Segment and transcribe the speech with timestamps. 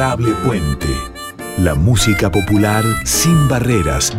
[0.00, 0.88] Puente.
[1.58, 4.16] La música popular sin barreras.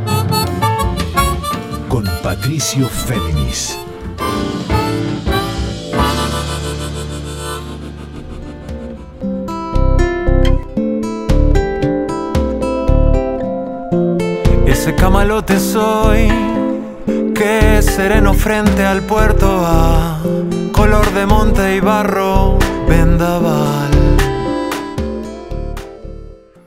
[1.89, 3.79] Con Patricio Féminis.
[14.67, 16.27] Ese camalote soy,
[17.34, 20.20] que sereno frente al puerto a
[20.73, 23.60] color de monte y barro, vendaval.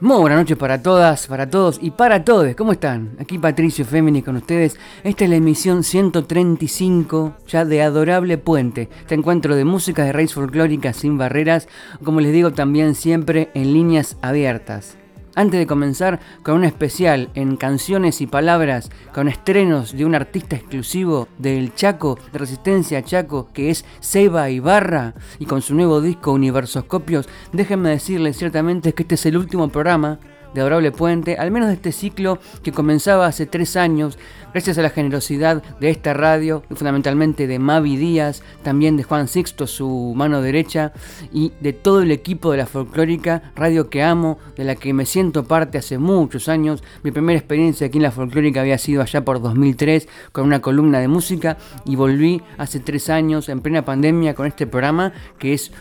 [0.01, 2.53] Muy buenas noches para todas, para todos y para todos.
[2.55, 3.15] ¿Cómo están?
[3.17, 4.77] Aquí Patricio Féminis con ustedes.
[5.05, 8.89] Esta es la emisión 135 ya de Adorable Puente.
[8.99, 11.69] Este encuentro de música de raíz folclórica sin barreras,
[12.03, 14.97] como les digo también siempre en líneas abiertas.
[15.37, 20.55] Antes de comenzar con un especial en canciones y palabras, con estrenos de un artista
[20.55, 26.31] exclusivo del Chaco, de Resistencia Chaco, que es Seba Ibarra, y con su nuevo disco
[26.31, 30.19] Universoscopios, déjenme decirles ciertamente que este es el último programa
[30.55, 34.17] de Adorable Puente, al menos de este ciclo que comenzaba hace tres años,
[34.53, 39.27] gracias a la generosidad de esta radio y fundamentalmente de Mavi Díaz, también de Juan
[39.27, 40.93] Sixto, su mano derecha,
[41.33, 45.05] y de todo el equipo de la folclórica, radio que amo, de la que me
[45.05, 46.83] siento parte hace muchos años.
[47.03, 50.99] Mi primera experiencia aquí en la folclórica había sido allá por 2003 con una columna
[50.99, 55.73] de música y volví hace tres años en plena pandemia con este programa que es,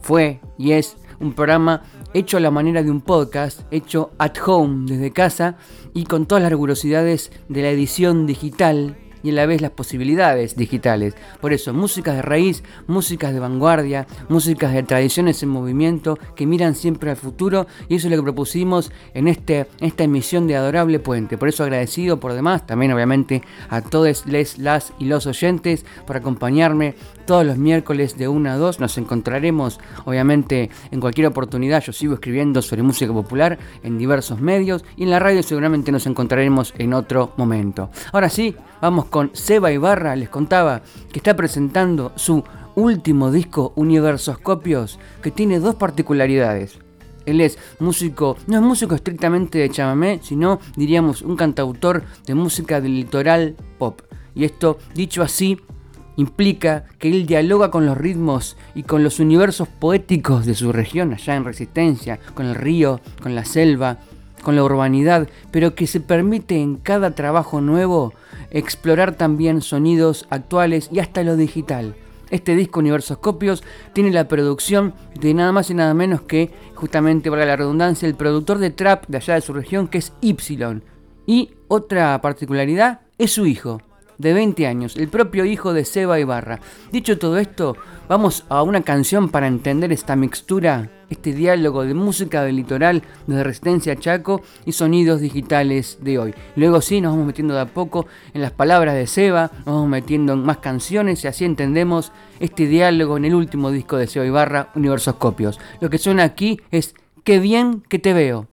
[0.00, 4.86] fue y es un programa hecho a la manera de un podcast, hecho at home,
[4.86, 5.56] desde casa
[5.92, 10.54] y con todas las rigurosidades de la edición digital y a la vez las posibilidades
[10.54, 11.14] digitales.
[11.40, 16.74] Por eso, músicas de raíz, músicas de vanguardia, músicas de tradiciones en movimiento que miran
[16.74, 20.98] siempre al futuro y eso es lo que propusimos en este, esta emisión de Adorable
[20.98, 21.38] Puente.
[21.38, 26.18] Por eso agradecido por demás, también obviamente a todos les, las y los oyentes por
[26.18, 26.94] acompañarme
[27.26, 28.80] todos los miércoles de 1 a 2.
[28.80, 31.82] Nos encontraremos obviamente en cualquier oportunidad.
[31.82, 36.06] Yo sigo escribiendo sobre música popular en diversos medios y en la radio seguramente nos
[36.06, 37.90] encontraremos en otro momento.
[38.12, 40.16] Ahora sí, vamos con Seba Ibarra.
[40.16, 46.78] Les contaba que está presentando su último disco Universoscopios que tiene dos particularidades.
[47.26, 52.80] Él es músico, no es músico estrictamente de chamamé, sino diríamos un cantautor de música
[52.80, 54.02] del litoral pop.
[54.34, 55.58] Y esto, dicho así,
[56.16, 61.12] implica que él dialoga con los ritmos y con los universos poéticos de su región,
[61.12, 63.98] allá en Resistencia, con el río, con la selva,
[64.42, 68.12] con la urbanidad, pero que se permite en cada trabajo nuevo
[68.50, 71.96] explorar también sonidos actuales y hasta lo digital.
[72.30, 77.46] Este disco Universoscopios tiene la producción de nada más y nada menos que, justamente para
[77.46, 80.36] la redundancia, el productor de trap de allá de su región, que es Y.
[81.26, 83.80] Y otra particularidad es su hijo,
[84.18, 86.60] de 20 años, el propio hijo de Seba Ibarra.
[86.92, 87.76] Dicho todo esto,
[88.08, 93.44] vamos a una canción para entender esta mixtura, este diálogo de música del litoral, de
[93.44, 96.34] Resistencia Chaco y sonidos digitales de hoy.
[96.56, 99.88] Luego sí, nos vamos metiendo de a poco en las palabras de Seba, nos vamos
[99.88, 104.26] metiendo en más canciones y así entendemos este diálogo en el último disco de Seba
[104.26, 105.58] Ibarra, Universoscopios.
[105.80, 108.53] Lo que suena aquí es Qué bien que te veo.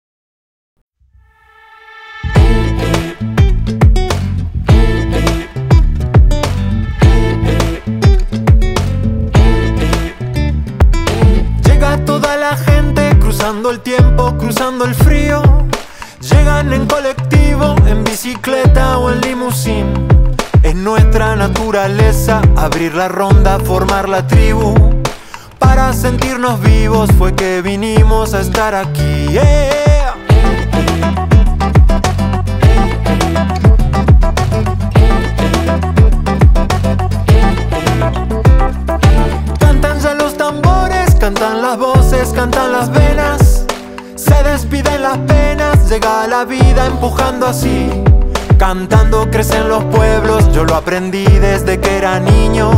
[22.76, 24.74] Abrir la ronda, formar la tribu.
[25.58, 29.38] Para sentirnos vivos fue que vinimos a estar aquí.
[39.58, 43.64] Cantan ya los tambores, cantan las voces, cantan las venas.
[44.16, 47.88] Se despiden las penas, llega la vida empujando así.
[48.58, 52.70] Cantando crecen los pueblos, yo lo aprendí desde que era niño.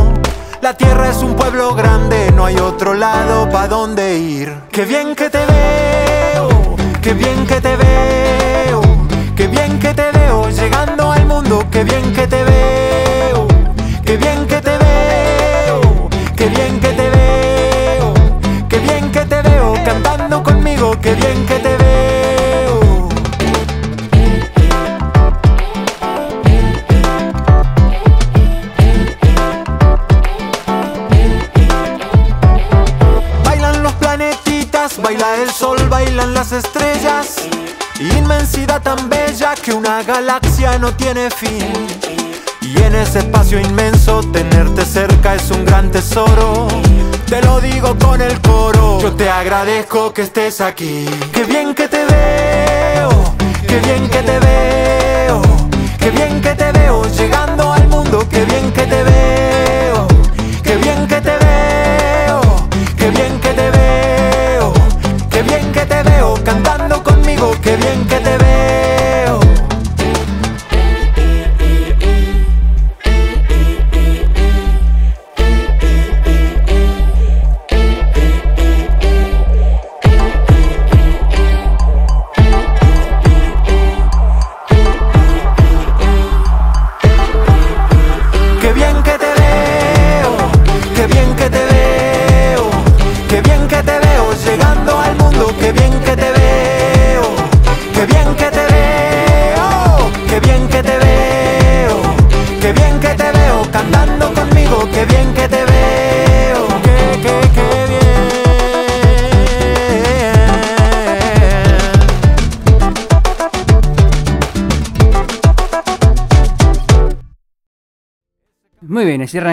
[0.61, 4.53] La tierra es un pueblo grande, no hay otro lado pa' donde ir.
[4.71, 8.81] Qué bien que te veo, qué bien que te veo,
[9.37, 12.48] qué bien que te veo llegando al mundo, qué bien que te veo,
[36.51, 37.35] las estrellas.
[37.99, 41.73] Inmensidad tan bella que una galaxia no tiene fin.
[42.61, 46.67] Y en ese espacio inmenso tenerte cerca es un gran tesoro.
[47.27, 48.99] te lo digo con el coro.
[49.01, 51.05] Yo te agradezco que estés aquí.
[51.33, 53.09] Qué bien que te veo,
[53.67, 55.41] qué bien que te veo,
[55.99, 59.58] qué bien que te veo llegando al mundo, qué bien que te veo,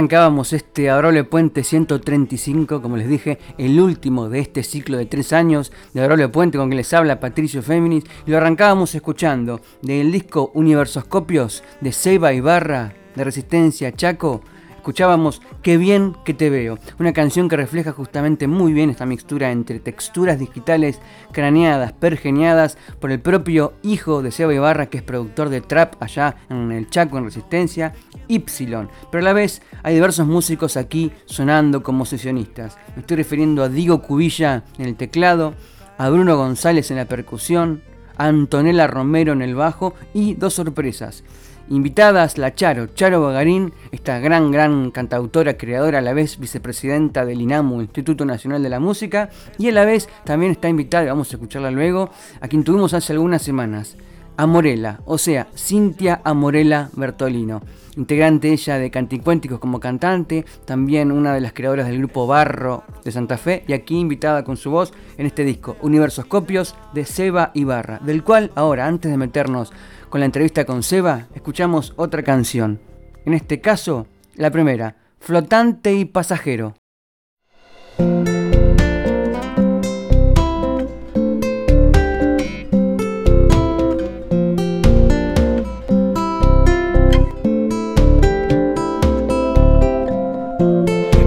[0.06, 5.32] arrancábamos este Adorable Puente 135, como les dije, el último de este ciclo de tres
[5.32, 10.12] años de Adorable Puente con que les habla Patricio Féminis, y lo arrancábamos escuchando del
[10.12, 14.42] disco Universoscopios de Seba Ibarra, de Resistencia Chaco,
[14.86, 19.50] escuchábamos Qué bien que te veo, una canción que refleja justamente muy bien esta mixtura
[19.50, 21.00] entre texturas digitales
[21.32, 26.36] craneadas, pergeniadas por el propio hijo de Seba Ibarra, que es productor de trap allá
[26.50, 27.94] en el Chaco en Resistencia,
[28.28, 32.78] Y, pero a la vez hay diversos músicos aquí sonando como sesionistas.
[32.94, 35.54] Me estoy refiriendo a Diego Cubilla en el teclado,
[35.98, 37.82] a Bruno González en la percusión,
[38.16, 41.24] a Antonella Romero en el bajo y dos sorpresas.
[41.68, 47.40] Invitadas la Charo, Charo Bagarín, esta gran, gran cantautora, creadora, a la vez vicepresidenta del
[47.40, 51.36] INAMU, Instituto Nacional de la Música, y a la vez también está invitada, vamos a
[51.36, 52.10] escucharla luego,
[52.40, 53.96] a quien tuvimos hace algunas semanas,
[54.36, 57.62] Amorela, o sea, Cintia Amorela Bertolino,
[57.96, 63.12] integrante ella de Canticuénticos como cantante, también una de las creadoras del grupo Barro de
[63.12, 67.98] Santa Fe, y aquí invitada con su voz en este disco, Universoscopios de Seba Ibarra,
[68.00, 69.72] del cual ahora, antes de meternos
[70.10, 72.80] con la entrevista con Seba, escuchamos otra canción.
[73.24, 76.74] En este caso, la primera, Flotante y Pasajero.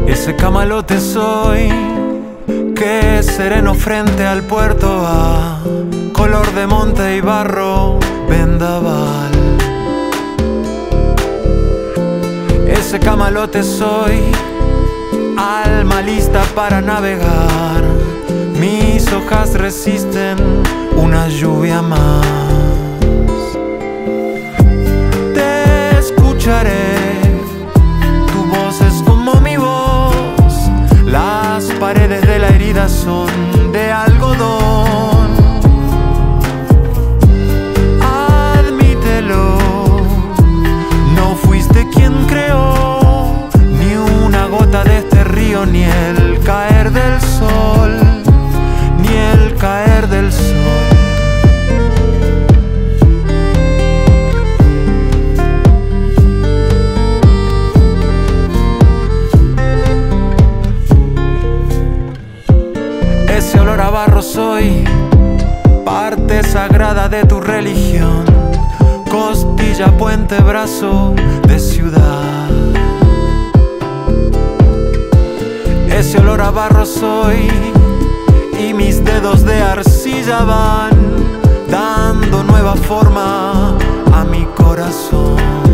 [0.10, 1.70] Ese camalote soy
[2.76, 5.60] que sereno frente al puerto va,
[6.14, 9.32] color de monte y barro, vendaval.
[12.68, 14.20] Ese camalote soy,
[15.38, 17.84] alma lista para navegar,
[18.60, 20.38] mis hojas resisten
[20.96, 22.26] una lluvia más.
[25.36, 26.89] Te escucharé
[45.66, 47.92] ni el caer del sol,
[49.02, 50.56] ni el caer del sol.
[63.28, 64.86] Ese olor a barro soy,
[65.86, 68.24] parte sagrada de tu religión,
[69.12, 71.14] costilla, puente, brazo
[71.48, 72.69] de ciudad.
[76.00, 77.50] Ese olor a barro soy,
[78.58, 80.92] y mis dedos de arcilla van
[81.70, 83.78] dando nueva forma
[84.14, 85.69] a mi corazón.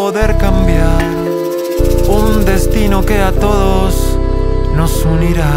[0.00, 1.02] Poder cambiar,
[2.08, 4.16] un destino que a todos
[4.76, 5.50] nos unirá.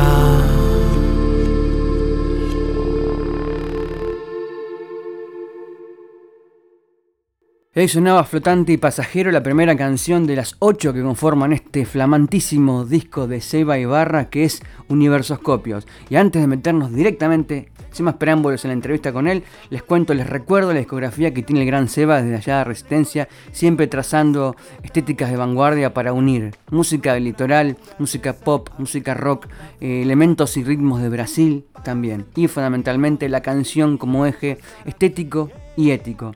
[7.76, 12.84] Ahí sonaba Flotante y Pasajero, la primera canción de las ocho que conforman este flamantísimo
[12.84, 15.88] disco de Seba Ibarra que es Universoscopios.
[16.10, 20.14] Y antes de meternos directamente, sin más preámbulos en la entrevista con él, les cuento,
[20.14, 24.56] les recuerdo la discografía que tiene el gran Seba desde allá de Resistencia, siempre trazando
[24.84, 29.48] estéticas de vanguardia para unir música del litoral, música pop, música rock,
[29.80, 32.26] eh, elementos y ritmos de Brasil también.
[32.36, 36.34] Y fundamentalmente la canción como eje estético y ético.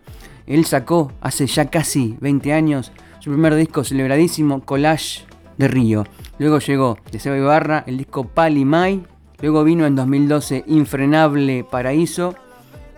[0.48, 5.26] Él sacó hace ya casi 20 años su primer disco celebradísimo, Collage
[5.58, 6.06] de Río.
[6.38, 9.04] Luego llegó de Seba Ibarra el disco Pali Mai.
[9.42, 12.36] Luego vino en 2012 Infrenable Paraíso.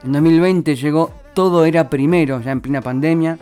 [0.04, 3.38] En 2020 llegó Todo era primero, ya en plena pandemia.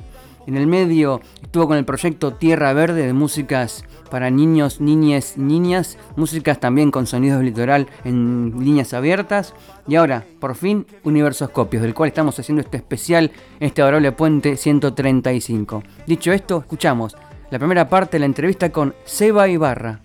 [0.48, 5.98] En el medio estuvo con el proyecto Tierra Verde de músicas para niños, niñas, niñas,
[6.16, 9.54] músicas también con sonidos litoral en líneas abiertas.
[9.88, 15.84] Y ahora, por fin, Universoscopios, del cual estamos haciendo este especial este adorable puente 135.
[16.06, 17.18] Dicho esto, escuchamos
[17.50, 20.05] la primera parte de la entrevista con Seba Ibarra.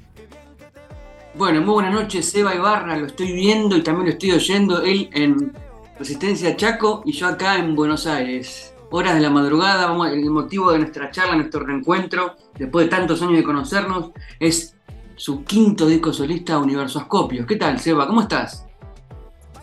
[1.34, 5.08] Bueno, muy buenas noches, Seba Ibarra, lo estoy viendo y también lo estoy oyendo, él
[5.12, 5.52] en
[5.96, 9.94] Resistencia Chaco y yo acá en Buenos Aires horas de la madrugada.
[10.10, 14.10] El motivo de nuestra charla, nuestro reencuentro, después de tantos años de conocernos,
[14.40, 14.74] es
[15.14, 17.46] su quinto disco solista, Universoscopios.
[17.46, 18.08] ¿Qué tal, Seba?
[18.08, 18.66] ¿Cómo estás?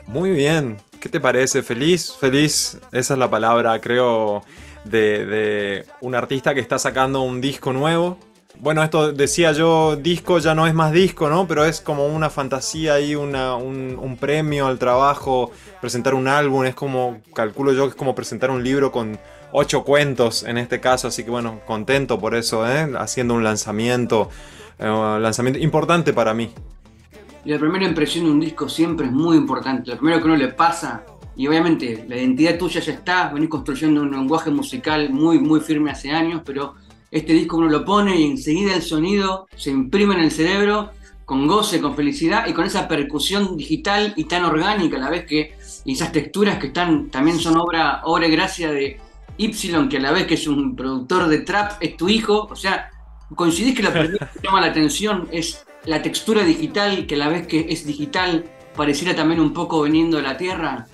[0.06, 0.78] Muy bien.
[1.02, 1.64] ¿Qué te parece?
[1.64, 2.80] Feliz, feliz.
[2.94, 4.42] Esa es la palabra, creo,
[4.86, 8.18] de un artista que está sacando un disco nuevo
[8.60, 11.48] bueno, esto decía yo, disco ya no es más disco, ¿no?
[11.48, 16.76] Pero es como una fantasía y una, un, premio al trabajo, presentar un álbum, es
[16.76, 19.20] como, calculo yo que es como presentar un libro con
[19.52, 22.92] ocho cuentos en este caso, así que bueno, contento por eso, ¿eh?
[22.98, 24.30] Haciendo un lanzamiento,
[24.80, 26.52] eh, lanzamiento importante para mí.
[27.46, 30.50] La primera impresión de un disco siempre es muy importante, lo primero que uno le
[30.50, 31.04] pasa,
[31.36, 35.92] y obviamente la identidad tuya ya está, venís construyendo un lenguaje musical muy, muy firme
[35.92, 36.74] hace años, pero
[37.12, 40.92] este disco uno lo pone y enseguida el sonido se imprime en el cerebro
[41.28, 45.26] con goce, con felicidad y con esa percusión digital y tan orgánica a la vez
[45.26, 49.00] que esas texturas que están también son obra, obra y gracia de
[49.36, 49.52] Y,
[49.90, 52.48] que a la vez que es un productor de trap, es tu hijo.
[52.50, 52.90] O sea,
[53.36, 57.28] coincidís que lo primero que llama la atención es la textura digital, que a la
[57.28, 58.46] vez que es digital
[58.78, 60.88] pareciera también un poco veniendo de la tierra.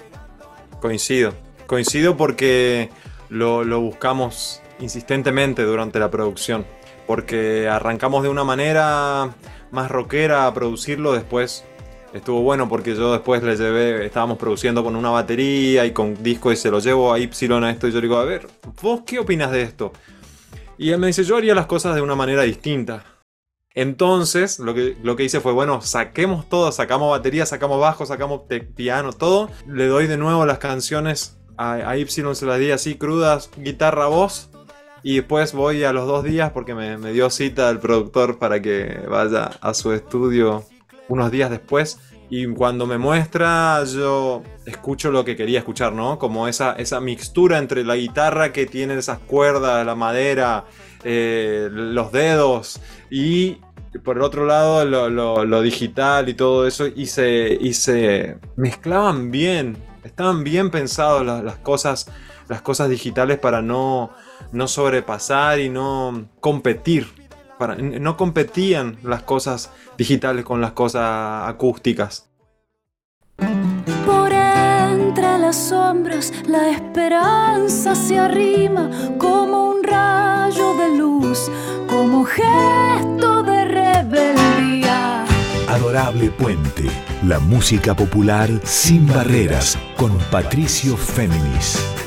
[0.82, 1.36] Coincido,
[1.68, 2.90] coincido porque
[3.30, 6.66] lo, lo buscamos insistentemente durante la producción,
[7.08, 9.34] porque arrancamos de una manera
[9.72, 11.66] más rockera a producirlo, después
[12.14, 16.52] estuvo bueno porque yo después le llevé, estábamos produciendo con una batería y con disco
[16.52, 18.48] y se lo llevo a Y a esto y yo digo, a ver,
[18.82, 19.92] ¿vos qué opinas de esto?
[20.78, 23.06] Y él me dice, yo haría las cosas de una manera distinta.
[23.76, 28.42] Entonces, lo que, lo que hice fue, bueno, saquemos todo, sacamos batería, sacamos bajo, sacamos
[28.76, 29.50] piano, todo.
[29.68, 34.08] Le doy de nuevo las canciones a, a Y, se las di así crudas, guitarra,
[34.08, 34.50] voz.
[35.04, 39.02] Y después voy a los dos días porque me, dio cita el productor para que
[39.10, 40.64] vaya a su estudio
[41.10, 42.00] unos días después.
[42.30, 46.18] Y cuando me muestra, yo escucho lo que quería escuchar, ¿no?
[46.18, 50.64] Como esa, esa mixtura entre la guitarra que tiene esas cuerdas, la madera,
[51.04, 52.80] eh, los dedos
[53.12, 53.58] y
[54.04, 56.88] por el otro lado lo, digital y todo eso.
[56.88, 62.10] Y se, y se mezclaban bien, estaban bien pensados las, cosas,
[62.48, 64.12] las cosas digitales para no
[64.52, 67.08] no sobrepasar y no competir.
[67.58, 72.30] Para, no competían las cosas digitales con las cosas acústicas.
[74.06, 81.50] Por entre las sombras la esperanza se arrima como un rayo de luz,
[81.88, 85.26] como gesto de rebeldía.
[85.68, 86.90] Adorable Puente,
[87.26, 92.03] la música popular sin barreras con Patricio Féminis.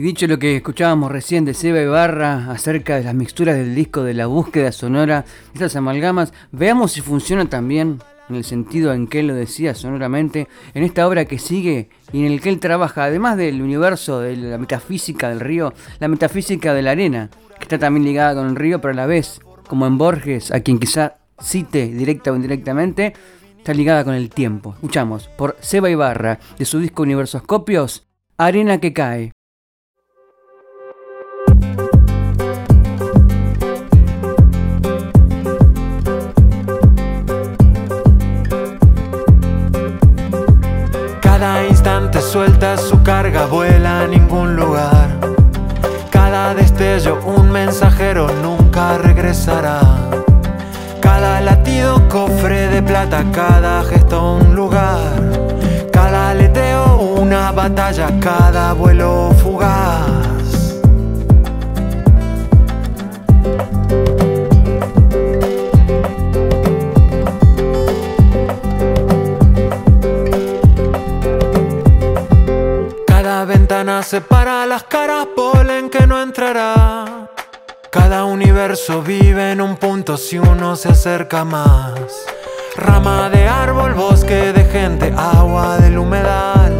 [0.00, 4.02] Y dicho lo que escuchábamos recién de Seba Ibarra acerca de las mixturas del disco
[4.02, 7.98] de la búsqueda sonora, estas amalgamas, veamos si funciona también
[8.30, 12.20] en el sentido en que él lo decía sonoramente, en esta obra que sigue y
[12.24, 16.72] en el que él trabaja, además del universo de la metafísica del río, la metafísica
[16.72, 17.28] de la arena,
[17.58, 20.60] que está también ligada con el río, pero a la vez, como en Borges, a
[20.60, 23.12] quien quizá cite directa o indirectamente,
[23.58, 24.72] está ligada con el tiempo.
[24.76, 29.32] Escuchamos por Seba Ibarra, de su disco Universoscopios, Arena que cae.
[42.30, 45.18] Suelta su carga, vuela a ningún lugar.
[46.10, 49.80] Cada destello, un mensajero nunca regresará.
[51.00, 55.00] Cada latido, cofre de plata, cada gesto, un lugar.
[55.90, 60.29] Cada aleteo, una batalla, cada vuelo fugaz.
[74.02, 77.30] Separa las caras, polen que no entrará.
[77.90, 82.00] Cada universo vive en un punto si uno se acerca más.
[82.76, 86.72] Rama de árbol, bosque de gente, agua del humedal.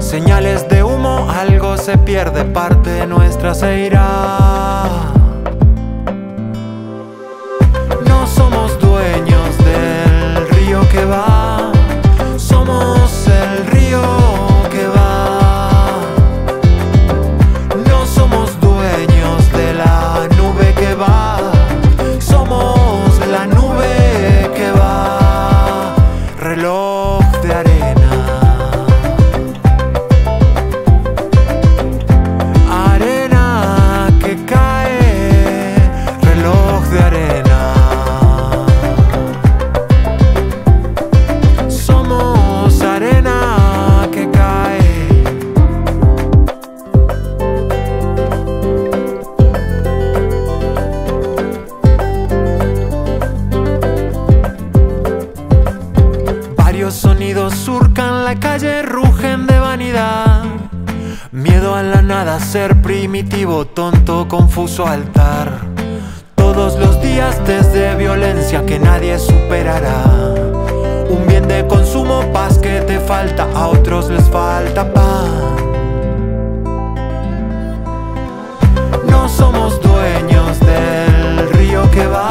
[0.00, 4.67] Señales de humo, algo se pierde, parte nuestra se irá.
[64.58, 65.52] Confuso altar.
[66.34, 70.02] Todos los días desde violencia que nadie superará.
[71.08, 75.30] Un bien de consumo, paz que te falta, a otros les falta pan.
[79.08, 82.27] No somos dueños del río que va,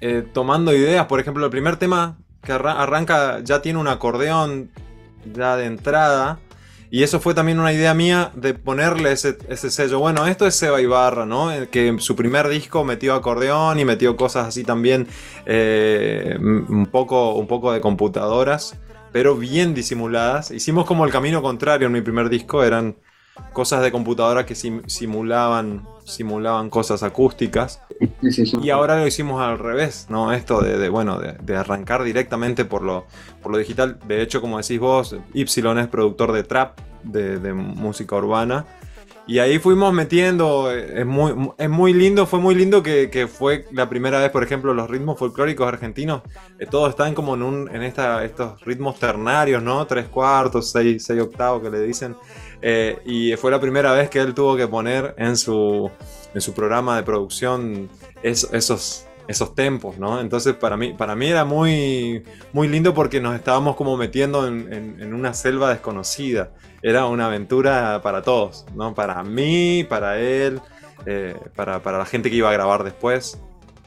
[0.00, 1.06] eh, tomando ideas.
[1.06, 4.70] Por ejemplo, el primer tema que arranca ya tiene un acordeón
[5.32, 6.40] ya de entrada.
[6.90, 9.98] Y eso fue también una idea mía de ponerle ese, sello.
[9.98, 11.50] Bueno, esto es Seba Ibarra, ¿no?
[11.70, 15.08] Que en su primer disco metió acordeón y metió cosas así también,
[15.46, 18.78] eh, un, poco, un poco de computadoras,
[19.10, 20.50] pero bien disimuladas.
[20.50, 22.96] Hicimos como el camino contrario en mi primer disco, eran
[23.52, 27.80] cosas de computadora que simulaban, simulaban cosas acústicas.
[28.62, 30.32] Y ahora lo hicimos al revés, ¿no?
[30.32, 33.06] Esto de, bueno, de, arrancar directamente por lo,
[33.42, 33.98] por lo digital.
[34.06, 38.66] De hecho, como decís vos, Y es productor de trap, de, música urbana.
[39.24, 43.88] Y ahí fuimos metiendo, es muy, es muy lindo, fue muy lindo que, fue la
[43.88, 46.22] primera vez, por ejemplo, los ritmos folclóricos argentinos,
[46.58, 49.86] eh, todos están como en, un, en esta, estos ritmos ternarios, ¿no?
[49.86, 52.16] Tres cuartos, seis, seis octavos que le dicen.
[52.62, 55.90] Eh, y fue la primera vez que él tuvo que poner en su,
[56.32, 57.90] en su programa de producción
[58.22, 60.20] esos, esos tempos, ¿no?
[60.20, 62.22] Entonces para mí, para mí era muy,
[62.52, 66.52] muy lindo porque nos estábamos como metiendo en, una selva desconocida.
[66.82, 68.94] Era una aventura para todos, ¿no?
[68.94, 70.60] Para mí, para él,
[71.06, 73.40] eh, para, la gente que iba a grabar después.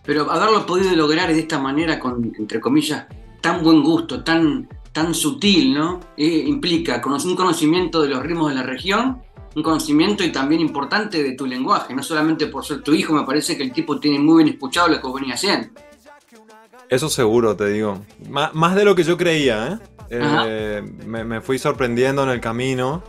[0.03, 3.05] Pero haberlo podido lograr de esta manera, con, entre comillas,
[3.41, 5.99] tan buen gusto, tan, tan sutil, ¿no?
[6.15, 9.21] Eh, implica un conocimiento de los ritmos de la región,
[9.53, 13.25] un conocimiento y también importante de tu lenguaje, no solamente por ser tu hijo, me
[13.25, 15.67] parece que el tipo tiene muy bien escuchado lo que vos venías haciendo.
[16.87, 18.05] Eso seguro, te digo.
[18.29, 19.79] más de lo que yo creía, ¿eh?
[20.11, 23.03] eh me, fui sorprendiendo en el camino,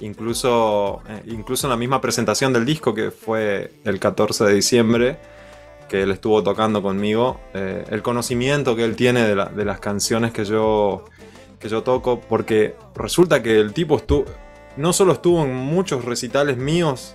[0.00, 5.18] incluso, eh, incluso en la misma presentación del disco que fue el 14 de diciembre
[5.88, 10.44] que él estuvo tocando conmigo, eh, el conocimiento que él tiene de, las canciones que
[10.44, 11.04] yo,
[11.58, 14.00] que yo toco, porque resulta que el tipo
[14.76, 17.14] no solo estuvo en muchos recitales míos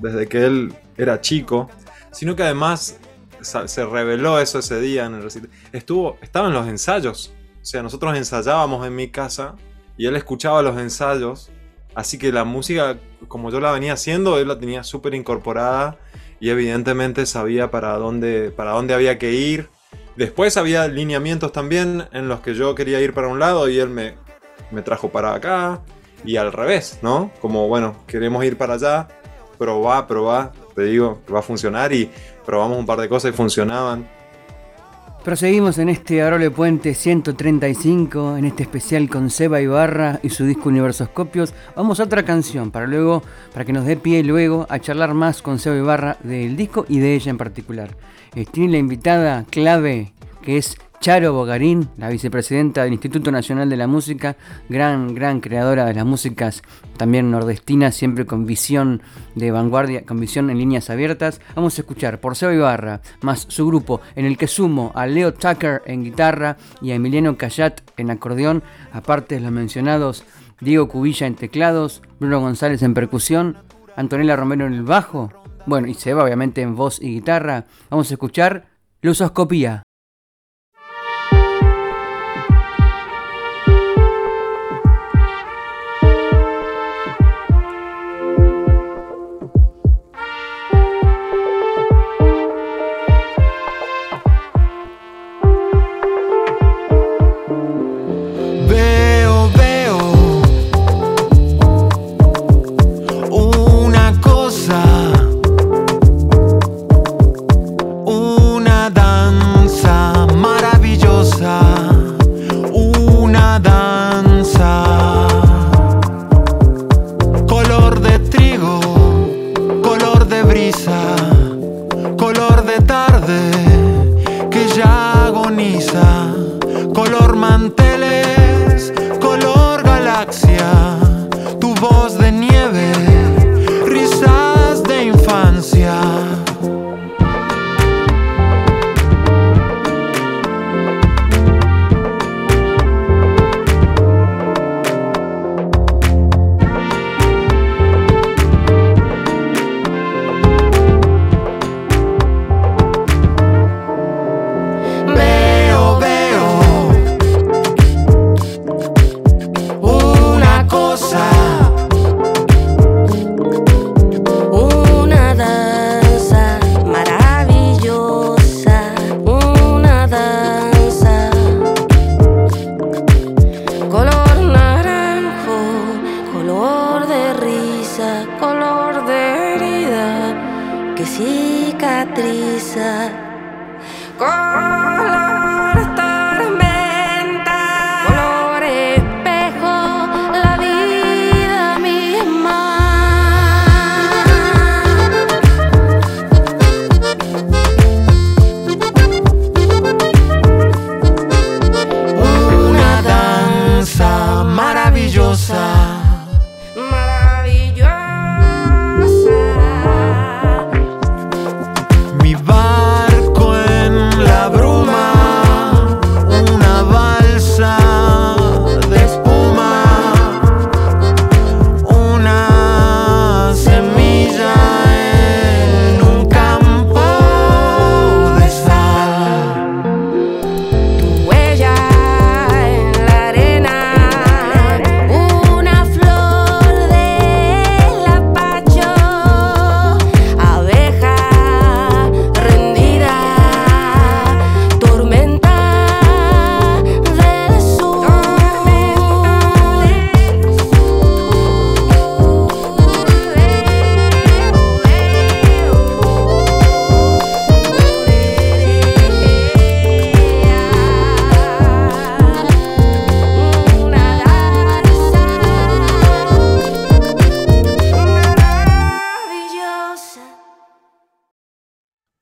[0.00, 1.68] desde que él era chico,
[2.12, 2.98] sino que además
[3.40, 5.50] se reveló eso ese día en el recital.
[5.72, 7.34] Estuvo, estaba en los ensayos.
[7.60, 9.56] O sea, nosotros ensayábamos en mi casa
[9.96, 11.50] y él escuchaba los ensayos.
[11.94, 15.98] Así que la música, como yo la venía haciendo, él la tenía súper incorporada
[16.42, 19.68] y evidentemente sabía para dónde, para dónde había que ir.
[20.16, 23.90] Después había lineamientos también en los que yo quería ir para un lado y él
[23.90, 24.14] me,
[24.72, 25.82] me trajo para acá
[26.24, 27.30] y al revés, ¿no?
[27.40, 29.06] Como, bueno, queremos ir para allá,
[29.56, 32.10] probá, probá, te digo que va a funcionar y
[32.44, 34.08] probamos un par de cosas y funcionaban.
[35.24, 40.68] Proseguimos en este Arole Puente 135, en este especial con Seba Ibarra y su disco
[40.68, 41.54] Universoscopios.
[41.76, 45.40] Vamos a otra canción para luego, para que nos dé pie luego a charlar más
[45.40, 47.96] con Seba Ibarra del disco y de ella en particular.
[48.34, 53.76] Eh, tiene la invitada clave que es Charo Bogarín, la vicepresidenta del Instituto Nacional de
[53.76, 54.36] la Música,
[54.68, 56.62] gran, gran creadora de las músicas
[56.96, 59.02] también nordestinas, siempre con visión
[59.34, 61.40] de vanguardia, con visión en líneas abiertas.
[61.56, 65.34] Vamos a escuchar por Seba Ibarra, más su grupo, en el que sumo a Leo
[65.34, 68.62] Tucker en guitarra y a Emiliano Cayat en acordeón,
[68.92, 70.22] aparte de los mencionados
[70.60, 73.56] Diego Cubilla en teclados, Bruno González en percusión,
[73.96, 75.32] Antonella Romero en el bajo,
[75.66, 77.66] bueno, y Seba obviamente en voz y guitarra.
[77.90, 78.66] Vamos a escuchar
[79.00, 79.82] Lusoscopía.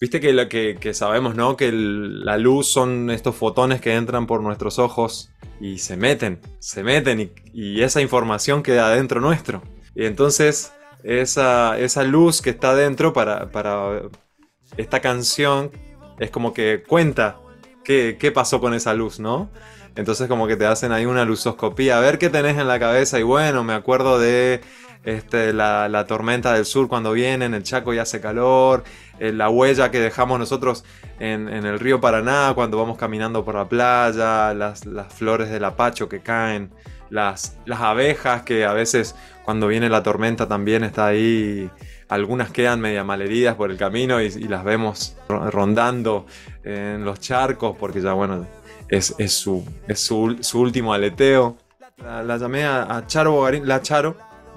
[0.01, 1.57] Que, sabemos, ¿no?
[1.57, 6.83] Que la luz son estos fotones que entran por nuestros ojos y se meten, se
[6.83, 9.63] meten y, esa información queda adentro nuestro.
[9.95, 10.73] Y entonces
[11.05, 14.03] esa, esa luz que está adentro para, para
[14.79, 15.71] esta canción
[16.19, 17.39] es como que cuenta
[17.85, 19.51] qué, qué pasó con esa luz, ¿no?
[19.97, 23.19] Entonces como que te hacen ahí una lusoscopía, a ver qué tenés en la cabeza
[23.19, 24.63] y bueno, me acuerdo de
[25.05, 28.85] este, la, tormenta del sur cuando viene, en el Chaco y hace calor,
[29.21, 30.85] la huella que dejamos nosotros
[31.19, 34.83] en, el río Paraná cuando vamos caminando por la playa, las,
[35.15, 36.71] flores del apacho que caen,
[37.11, 41.71] las, abejas que a veces cuando viene la tormenta también está ahí
[42.09, 46.27] algunas quedan media malheridas por el camino y, las vemos rondando
[46.65, 48.47] en los charcos porque ya bueno,
[48.91, 51.57] es, su, su, último aleteo.
[51.99, 54.17] La, llamé a, Charo Bogarín, la Charo,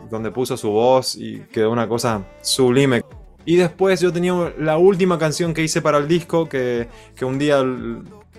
[0.10, 3.04] donde puso su voz y quedó una cosa sublime.
[3.46, 7.38] Y después yo tenía la última canción que hice para el disco, que, que un
[7.38, 7.64] día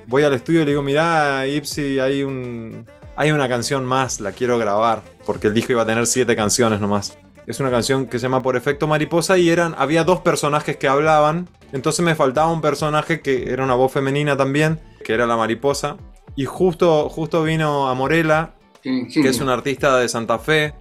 [0.06, 2.86] voy al estudio y le digo, mirá, Ipsy, hay, un,
[3.16, 6.80] hay una canción más, la quiero grabar, porque el disco iba a tener siete canciones
[6.80, 7.18] nomás.
[7.46, 10.88] Es una canción que se llama Por Efecto Mariposa y eran, había dos personajes que
[10.88, 11.48] hablaban.
[11.72, 15.96] Entonces me faltaba un personaje que era una voz femenina también, que era la mariposa.
[16.36, 20.72] Y justo, justo vino Amorela, que es un artista de Santa Fe.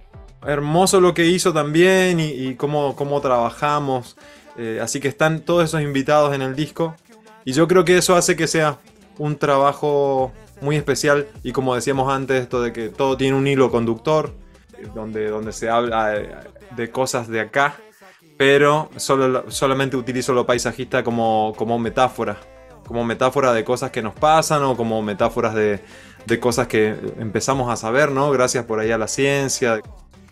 [0.46, 4.16] Hermoso lo que hizo también y, cómo, cómo, trabajamos.
[4.56, 6.94] Eh, así que están todos esos invitados en el disco.
[7.44, 8.78] Y yo creo que eso hace que sea
[9.18, 11.28] un trabajo muy especial.
[11.42, 14.32] Y como decíamos antes, esto de que todo tiene un hilo conductor,
[14.94, 16.14] donde, donde se habla
[16.76, 17.76] de cosas de acá,
[18.36, 22.38] pero solo, solamente utilizo lo paisajista como, como metáfora,
[22.86, 25.80] como metáfora de cosas que nos pasan o como metáforas de,
[26.26, 28.30] de cosas que empezamos a saber, ¿no?
[28.30, 29.80] Gracias por ahí a la ciencia.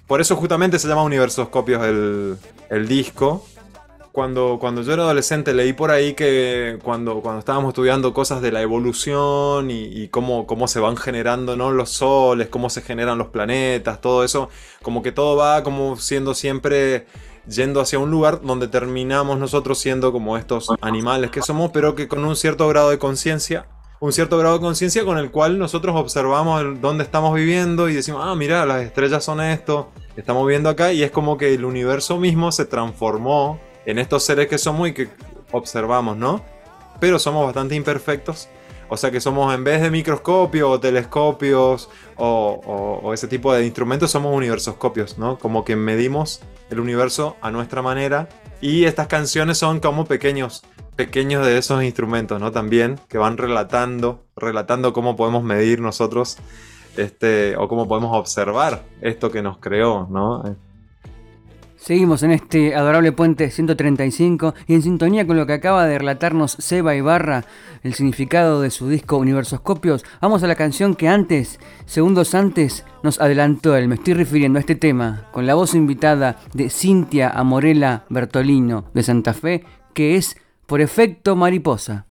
[0.07, 2.37] Por eso justamente se llama Universoscopios el,
[2.71, 3.45] el disco,
[4.13, 8.53] cuando, cuando yo era adolescente leí por ahí que cuando, cuando estábamos estudiando cosas de
[8.53, 11.71] la evolución y, cómo, cómo, se van generando ¿no?
[11.71, 14.51] los soles, cómo se generan los planetas, todo eso,
[14.83, 17.07] como que todo va como siendo siempre
[17.49, 22.07] yendo hacia un lugar donde terminamos nosotros siendo como estos animales que somos, pero que
[22.07, 23.67] con un cierto grado de conciencia,
[24.03, 28.23] un cierto grado de conciencia con el cual nosotros observamos dónde estamos viviendo y decimos,
[28.25, 32.19] ah, mira, las estrellas son esto, estamos viendo acá y es como que el universo
[32.19, 35.09] mismo se transformó en estos seres que somos y que
[35.53, 36.45] observamos, ¿no?
[36.99, 38.49] Pero somos bastante imperfectos.
[38.89, 44.11] O sea que somos en vez de microscopios o telescopios o, ese tipo de instrumentos,
[44.11, 45.39] somos universoscopios, ¿no?
[45.39, 46.41] Como que medimos
[46.73, 48.29] el universo a nuestra manera.
[48.61, 50.63] Y estas canciones son como pequeños,
[50.97, 52.51] pequeños de esos instrumentos, ¿no?
[52.53, 56.39] También que van relatando, relatando cómo podemos medir nosotros,
[56.97, 60.57] este, o cómo podemos observar esto que nos creó, ¿no?
[61.83, 66.53] Seguimos en este adorable puente 135 y en sintonía con lo que acaba de relatarnos
[66.61, 67.45] Seba Ibarra,
[67.83, 73.21] el significado de su disco Universoscopios, vamos a la canción que antes, segundos antes, nos
[73.21, 73.89] adelantó él.
[73.89, 79.03] Me estoy refiriendo a este tema con la voz invitada de Cintia Amorela Bertolino de
[79.03, 82.07] Santa Fe, que es Por efecto mariposa.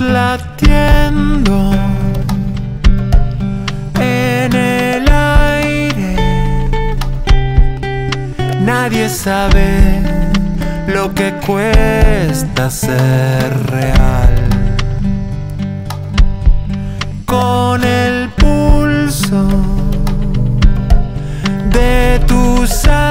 [0.00, 1.72] Latiendo
[3.98, 6.16] en el aire.
[8.60, 10.00] Nadie sabe
[10.86, 14.34] lo que cuesta ser real.
[17.26, 19.46] Con el pulso
[21.72, 22.20] de
[22.86, 23.09] alas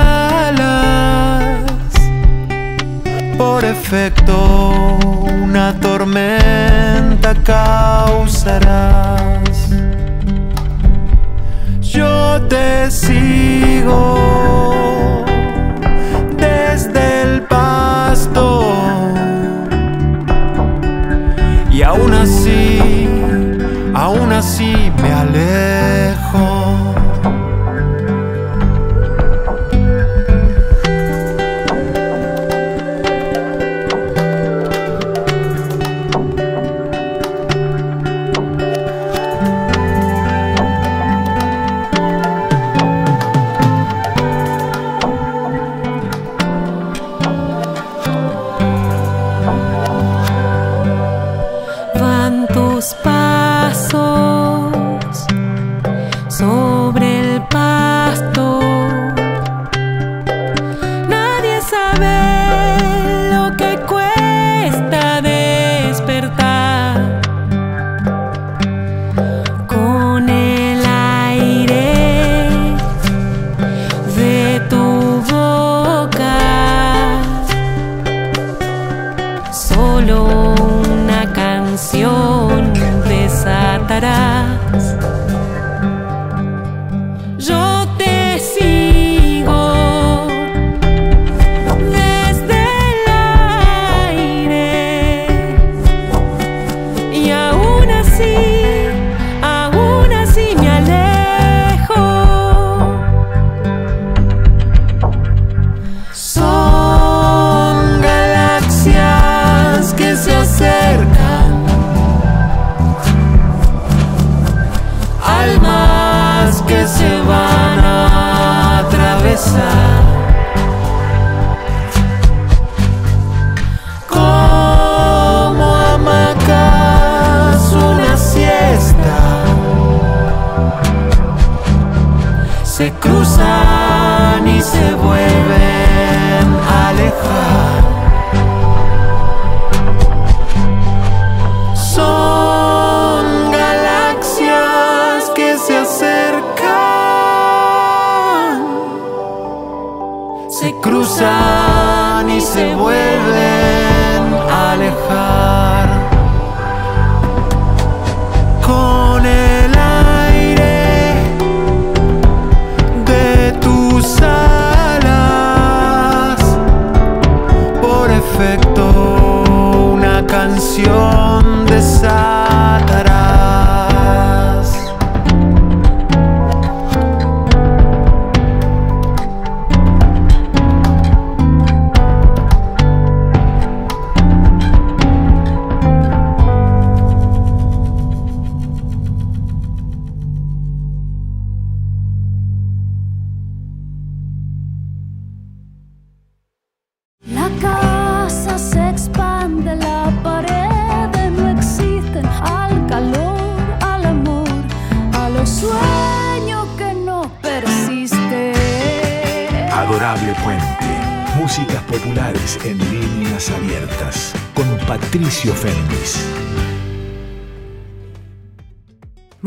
[3.60, 4.98] por efecto
[5.44, 8.62] una tormenta causarás.
[11.82, 14.16] Yo te sigo
[16.38, 18.64] desde el pasto
[21.70, 23.10] y aún así,
[23.94, 26.59] aún así me alejo.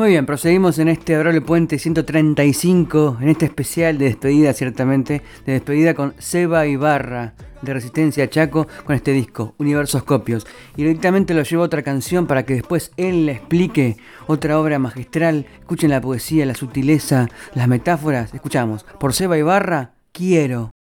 [0.03, 5.53] Muy bien, proseguimos en este Adorable Puente 135, en este especial de despedida, ciertamente, de
[5.53, 10.45] despedida con Seba Ibarra, de Resistencia Chaco, con este disco, Universos Copios.
[10.75, 14.81] Y directamente lo llevo a otra canción para que después él le explique otra obra
[14.81, 15.47] magistral.
[15.61, 18.35] Escuchen la poesía, la sutileza, las metáforas.
[18.35, 19.93] Escuchamos, por Seba Ibarra.
[20.11, 20.73] Quiero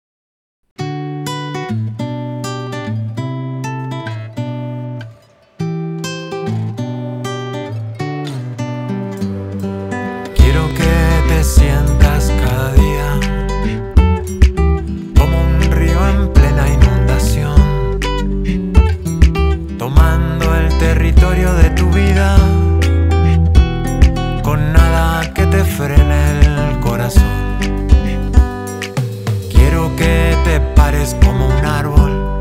[31.15, 32.39] como un árbol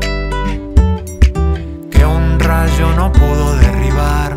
[1.89, 4.35] que un rayo no pudo derribar.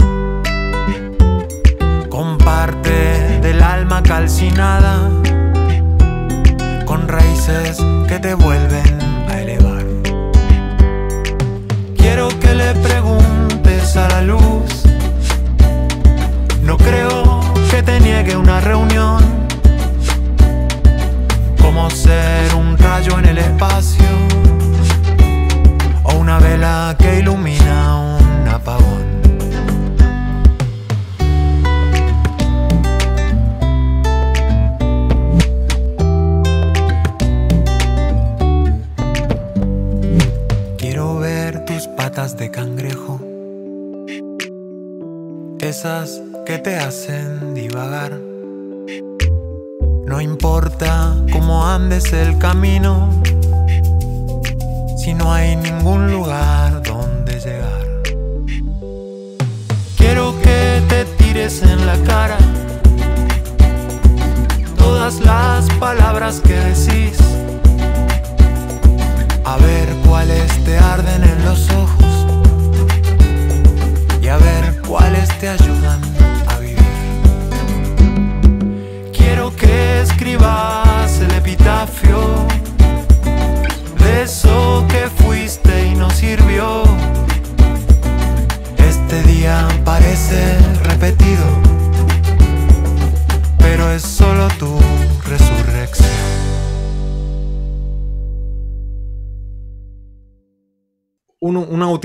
[2.08, 5.10] Con parte del alma calcinada,
[6.84, 8.63] con raíces que te vuelven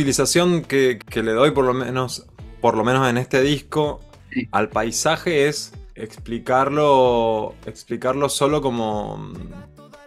[0.10, 2.26] utilización que, que le doy por lo menos,
[2.62, 4.00] por lo menos en este disco,
[4.52, 9.32] al paisaje es explicarlo, explicarlo solo como,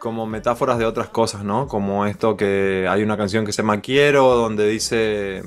[0.01, 1.69] como metáforas de otras cosas, ¿no?
[1.69, 5.43] Como esto que hay una canción que se llama Quiero, donde dice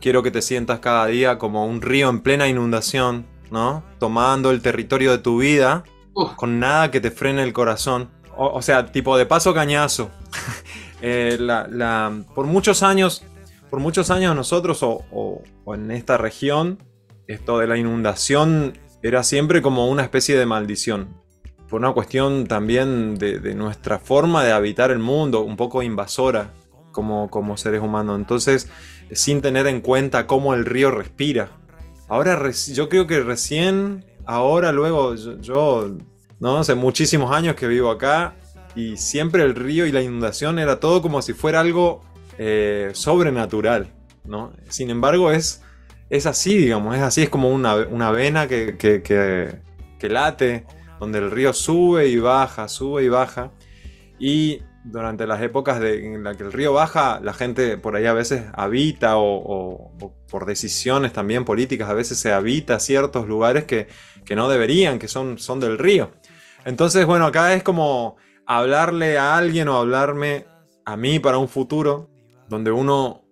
[0.00, 3.84] quiero que te sientas cada día como un río en plena inundación, ¿no?
[3.98, 5.84] Tomando el territorio de tu vida
[6.14, 8.08] Uf, con nada que te frene el corazón.
[8.38, 10.10] O, o sea, tipo de paso cañazo.
[11.04, 13.24] Eh, la- la- por muchos años,
[13.72, 16.76] por muchos años nosotros o, en esta región,
[17.26, 21.16] esto de la inundación era siempre como una especie de maldición.
[21.70, 26.52] Por una cuestión también de, nuestra forma de habitar el mundo, un poco invasora
[26.90, 28.18] como, como seres humanos.
[28.18, 28.68] Entonces,
[29.10, 31.48] sin tener en cuenta cómo el río respira.
[32.10, 35.96] Ahora, yo creo que recién, ahora, luego, yo, yo,
[36.40, 38.34] no hace muchísimos años que vivo acá
[38.76, 42.02] y siempre el río y la inundación era todo como si fuera algo
[42.44, 43.86] eh, sobrenatural,
[44.24, 44.52] ¿no?
[44.68, 45.62] Sin embargo, es,
[46.10, 49.60] es así, digamos, es así, es como una, una vena que, que- que-
[49.98, 50.66] que late,
[50.98, 53.52] donde el río sube y baja, sube y baja.
[54.18, 58.06] Y durante las épocas de, en las que el río baja, la gente por ahí
[58.06, 59.92] a veces habita o,
[60.28, 63.86] por decisiones también políticas, a veces se habita ciertos lugares que,
[64.34, 66.10] no deberían, que son, son del río.
[66.64, 68.16] Entonces, bueno, acá es como
[68.46, 70.46] hablarle a alguien o hablarme
[70.84, 72.10] a mí para un futuro,
[72.52, 73.24] donde uno,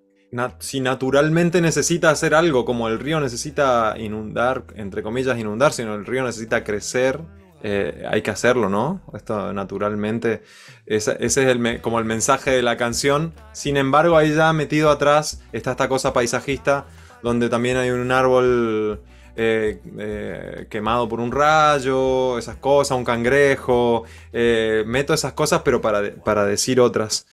[0.58, 6.06] si naturalmente necesita hacer algo, como el río necesita inundar, entre comillas, inundar, sino el
[6.06, 7.20] río necesita crecer,
[7.62, 9.02] eh, hay que hacerlo, ¿no?
[9.12, 10.42] Esto naturalmente,
[10.86, 13.34] ese, es el, como el mensaje de la canción.
[13.52, 16.86] Sin embargo, ahí ya metido atrás está esta cosa paisajista,
[17.22, 19.02] donde también hay un árbol
[19.36, 24.04] eh, eh, quemado por un rayo, esas cosas, un cangrejo.
[24.32, 27.26] meto esas cosas, pero para, para decir otras.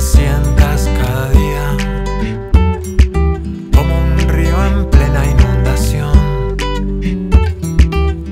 [0.00, 1.76] Sientas cada día
[3.76, 6.56] como un río en plena inundación,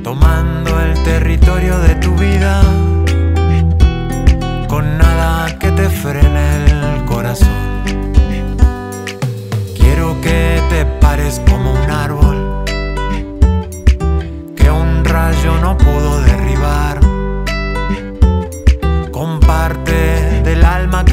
[0.02, 2.62] tomando el territorio de tu vida
[4.66, 7.82] con nada que te frene el corazón.
[9.78, 11.67] Quiero que te pares como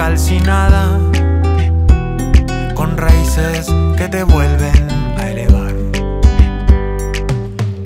[0.07, 0.99] calcinada,
[2.75, 3.65] con raíces
[3.97, 4.87] que te vuelven
[5.17, 5.73] a elevar.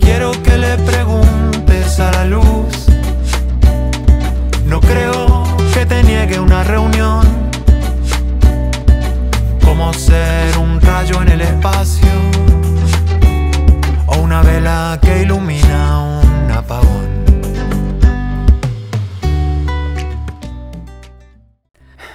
[0.02, 2.88] Quiero que le preguntes a la luz,
[4.66, 7.26] no creo que te niegue una reunión,
[9.64, 12.16] como ser un rayo en el espacio
[14.08, 15.69] o una vela que ilumina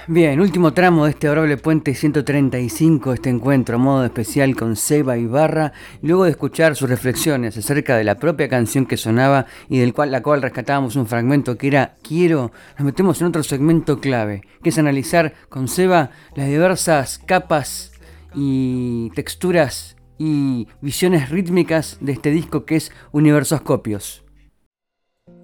[0.07, 5.17] Bien, último tramo de este adorable puente 135, este encuentro a modo especial con Seba
[5.17, 9.95] Ibarra, luego de escuchar sus reflexiones acerca de la propia canción que sonaba y del
[9.95, 14.43] cual la cual rescatábamos un fragmento que era Quiero, nos metemos en otro segmento clave,
[14.63, 17.93] que es analizar con Seba las diversas capas
[18.35, 24.23] y texturas y visiones rítmicas de este disco que es Universoscopios.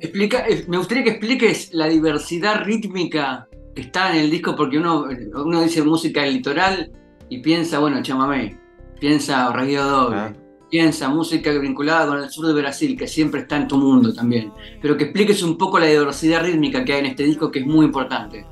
[0.00, 5.06] Explica, eh, me gustaría que expliques la diversidad rítmica está en el disco porque uno,
[5.34, 6.90] uno dice música del litoral
[7.28, 8.58] y piensa, bueno, chamamé,
[8.98, 10.32] piensa reggae doble, ah.
[10.70, 14.52] piensa música vinculada con el sur de Brasil, que siempre está en tu mundo también.
[14.82, 17.66] Pero que expliques un poco la diversidad rítmica que hay en este disco, que es
[17.66, 18.44] muy importante.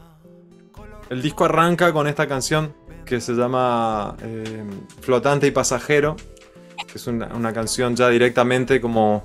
[1.10, 4.64] El disco arranca con esta canción que se llama eh,
[5.00, 6.16] Flotante y Pasajero,
[6.86, 9.24] que es una, canción ya directamente como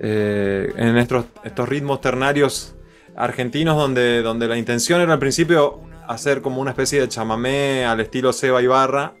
[0.00, 2.74] eh, en estos, estos ritmos ternarios
[3.18, 8.00] argentinos donde, donde la intención era al principio hacer como una especie de chamamé al
[8.00, 9.14] estilo Seba Ibarra,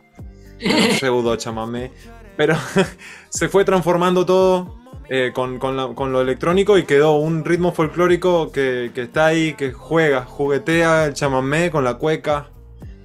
[0.98, 1.90] pseudo chamamé,
[2.36, 2.56] pero
[3.28, 4.78] se fue transformando todo
[5.08, 5.58] eh, con,
[6.12, 11.70] lo electrónico y quedó un ritmo folclórico que, está ahí, que juega, juguetea el chamamé
[11.72, 12.50] con la cueca,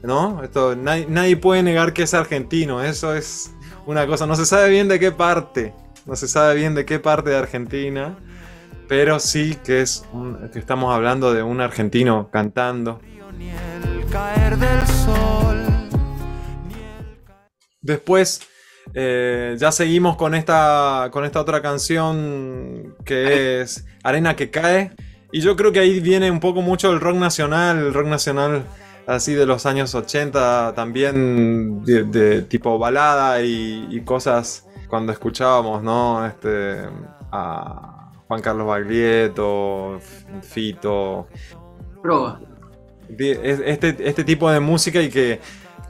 [0.04, 0.44] ¿no?
[0.44, 3.52] Esto, nadie, nadie puede negar que es argentino, eso es
[3.88, 5.74] una cosa, no se sabe bien de qué parte,
[6.06, 8.16] no se sabe bien de qué parte de Argentina
[8.96, 10.06] pero sí que es
[10.52, 13.02] que estamos hablando de un argentino cantando.
[17.82, 18.42] Después
[18.94, 24.92] eh, ya seguimos con esta, con esta otra canción que es Arena que cae.
[25.32, 28.64] Y yo creo que ahí viene un poco mucho el rock nacional, el rock nacional
[29.08, 36.24] así de los años 80, también de, tipo balada y, cosas cuando escuchábamos, ¿no?
[36.28, 36.78] Este,
[37.32, 37.93] a,
[38.34, 40.00] Juan Carlos Baglietto,
[40.42, 41.28] Fito.
[42.02, 42.42] Proba.
[43.08, 45.40] Este, este tipo de música y que,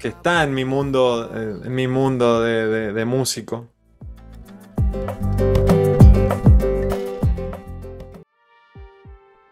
[0.01, 3.69] está en mi mundo, eh, en mi mundo de, músico.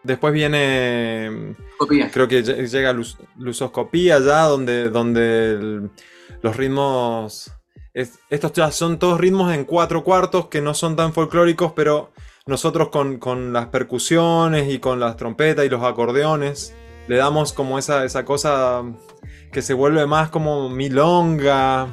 [0.04, 1.56] Después viene.
[2.12, 2.94] Creo que llega
[3.38, 5.89] Lusoscopía ya, donde, donde
[6.42, 7.54] los ritmos.
[7.94, 12.12] estos ya son todos ritmos en cuatro cuartos que no son tan folclóricos, pero
[12.48, 16.76] nosotros con, las percusiones y con las trompetas y los acordeones
[17.08, 18.84] le damos como esa, esa cosa
[19.52, 21.88] que se vuelve más como milonga,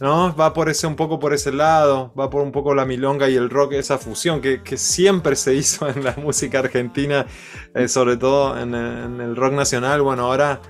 [0.00, 0.34] ¿no?
[0.36, 3.36] Va por ese un poco por ese lado, va por un poco la milonga y
[3.36, 7.26] el rock, esa fusión que, siempre se hizo en la música argentina,
[7.74, 10.02] eh, sobre todo en, el rock nacional.
[10.02, 10.60] Bueno, ahora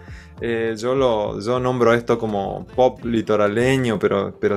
[0.41, 4.57] eh, yo, lo, yo nombro esto como pop litoraleño, pero, pero,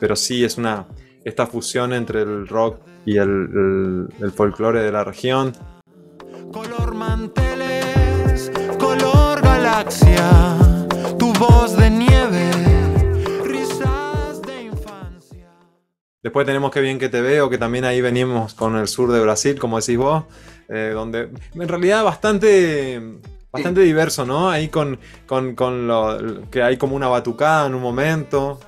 [0.00, 0.86] pero sí es una
[1.24, 5.52] esta fusión entre el rock y el, folclore de la región.
[6.52, 10.56] Color manteles, color galaxia,
[11.18, 12.50] tu voz de nieve,
[13.44, 15.48] risas de infancia.
[16.22, 19.20] Después tenemos que bien que te veo, que también ahí venimos con el sur de
[19.20, 20.24] Brasil, como decís vos.
[20.68, 23.00] eh, donde en realidad bastante,
[23.50, 24.50] bastante diverso, ¿no?
[24.50, 28.60] Ahí con, con, con lo que hay como una batucada en un momento.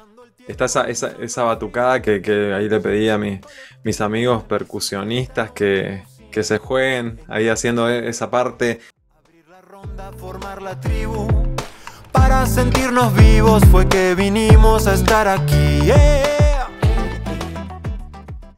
[0.51, 3.41] Está esa, esa, esa batucada que, que, ahí le pedí a mi,
[3.85, 8.81] mis amigos percusionistas que, que se jueguen ahí haciendo e, esa parte.
[9.25, 11.29] Abrir la ronda, formar la tribu.
[12.11, 15.83] Para sentirnos vivos fue que vinimos a estar aquí.
[15.85, 16.69] Yeah.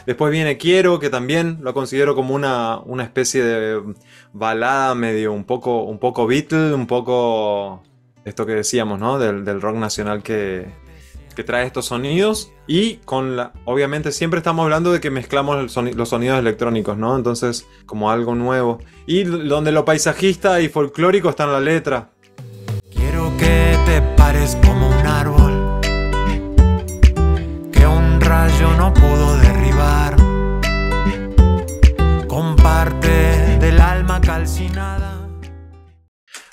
[0.07, 3.95] Después viene Quiero, que también lo considero como una, una especie de
[4.32, 7.82] balada medio un poco, un poco Beatle, un poco
[8.24, 9.18] esto que decíamos, ¿no?
[9.18, 10.66] Del, del rock nacional que,
[11.35, 12.53] que, trae estos sonidos.
[12.66, 13.53] Y con la.
[13.64, 17.16] Obviamente, siempre estamos hablando de que mezclamos soni los sonidos electrónicos, ¿no?
[17.16, 18.78] Entonces, como algo nuevo.
[19.07, 22.11] Y donde lo paisajista y folclórico está en la letra.
[22.93, 25.80] Quiero que te pares como un árbol
[27.72, 30.16] que un rayo no pudo derribar.
[32.28, 35.12] Con parte del alma calcinada.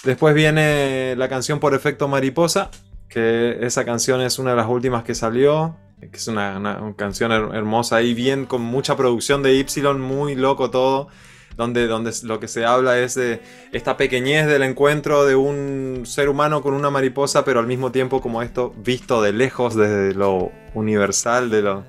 [0.03, 2.71] Después viene la canción Por Efecto Mariposa,
[3.09, 5.75] que esa canción es una de las últimas que salió.
[5.99, 9.65] Que es una, canción her hermosa ahí, bien, con mucha producción de Y,
[9.97, 11.09] muy loco todo
[11.57, 13.41] donde, donde lo que se habla es de
[13.73, 18.21] esta pequeñez del encuentro de un ser humano con una mariposa, pero al mismo tiempo
[18.21, 21.83] como esto visto de lejos, desde lo universal, de lo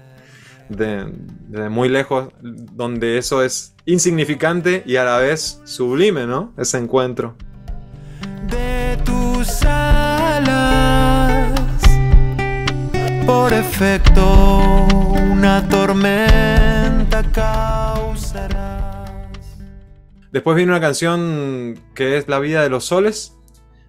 [0.68, 6.53] de, muy lejos, donde eso es insignificante y a la vez sublime, ¿no?
[6.57, 7.37] Ese encuentro.
[8.49, 9.64] De tus
[13.31, 14.89] por efecto,
[15.31, 19.05] una tormenta causará.
[20.33, 23.37] Después viene una canción que es La vida de los soles,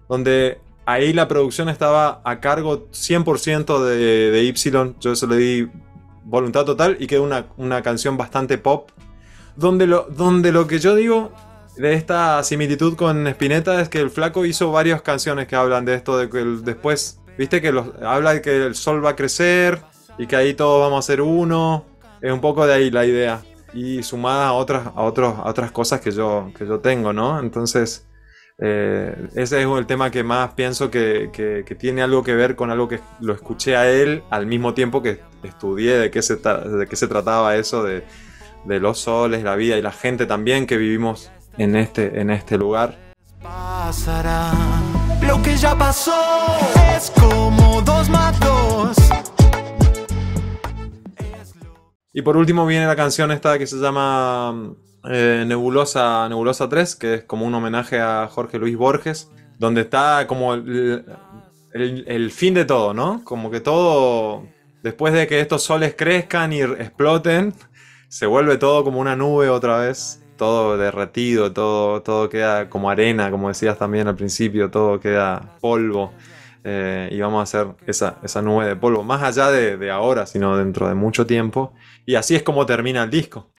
[0.08, 4.54] donde ahí la producción estaba a cargo 100% de, de Y,
[5.00, 5.68] yo se le di
[6.24, 8.90] voluntad total y quedó una, una canción bastante pop,
[9.56, 11.32] donde lo, donde lo que yo digo
[11.76, 15.94] de esta similitud con Spinetta es que el flaco hizo varias canciones que hablan de
[15.94, 19.80] esto, de que después, viste que los, habla de que el sol va a crecer
[20.18, 21.84] y que ahí todos vamos a ser uno,
[22.20, 23.42] es un poco de ahí la idea
[23.74, 27.40] y sumada a otras, a otros, a otras cosas que yo, que yo tengo, ¿no?
[27.40, 28.06] Entonces,
[28.58, 32.70] eh, ese es el tema que más pienso que, que, tiene algo que ver con
[32.70, 36.86] algo que lo escuché a él al mismo tiempo que estudié de qué se, de
[36.88, 38.04] qué se trataba eso de,
[38.64, 42.58] de, los soles, la vida y la gente también que vivimos en este, en este
[42.58, 42.96] lugar.
[43.42, 44.52] Pasará.
[45.26, 46.12] Lo que ya pasó
[46.96, 48.96] es como dos más dos.
[52.12, 57.14] Y por último viene la canción esta que se llama eh, Nebulosa, Nebulosa 3, que
[57.14, 62.92] es como un homenaje a Jorge Luis Borges, donde está como el, fin de todo,
[62.94, 63.24] ¿no?
[63.24, 64.46] Como que todo,
[64.82, 67.54] después de que estos soles crezcan y exploten,
[68.08, 73.30] se vuelve todo como una nube otra vez, todo derretido, todo, todo queda como arena,
[73.30, 76.12] como decías también al principio, todo queda polvo.
[76.64, 80.26] Eh, y vamos a hacer esa, esa, nube de polvo, más allá de, de ahora,
[80.26, 81.74] sino dentro de mucho tiempo.
[82.04, 83.52] Y así es como termina el disco.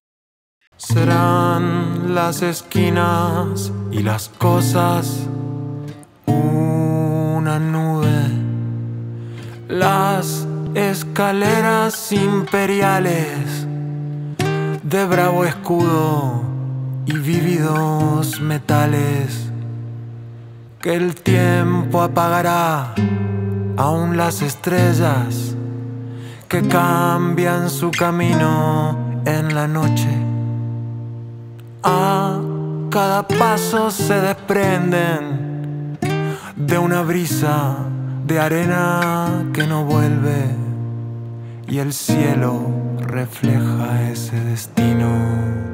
[0.76, 5.26] Serán las esquinas y las cosas
[6.26, 8.28] una nube,
[9.68, 13.66] las escaleras imperiales
[14.82, 16.53] de bravo escudo
[17.06, 19.50] y vívidos metales
[20.80, 22.94] que el tiempo apagará
[23.76, 25.54] aún las estrellas
[26.48, 30.08] que cambian su camino en la noche.
[31.82, 32.38] A
[32.90, 35.98] cada paso se desprenden
[36.56, 37.76] de una brisa
[38.26, 40.46] de arena que no vuelve
[41.66, 42.68] y el cielo
[43.00, 45.73] refleja ese destino.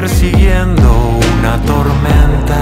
[0.00, 2.60] Persiguiendo una tormenta.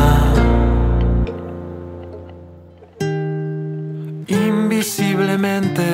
[4.29, 5.85] Invisiblemente,